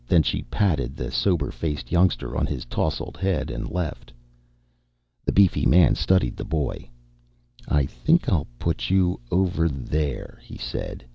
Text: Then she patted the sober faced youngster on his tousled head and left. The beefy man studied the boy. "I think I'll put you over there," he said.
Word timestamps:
Then 0.07 0.23
she 0.23 0.41
patted 0.49 0.95
the 0.95 1.11
sober 1.11 1.51
faced 1.51 1.91
youngster 1.91 2.35
on 2.35 2.47
his 2.47 2.65
tousled 2.65 3.17
head 3.17 3.51
and 3.51 3.69
left. 3.69 4.11
The 5.25 5.31
beefy 5.31 5.63
man 5.67 5.93
studied 5.93 6.35
the 6.37 6.43
boy. 6.43 6.89
"I 7.69 7.85
think 7.85 8.27
I'll 8.27 8.47
put 8.57 8.89
you 8.89 9.19
over 9.29 9.69
there," 9.69 10.39
he 10.43 10.57
said. 10.57 11.05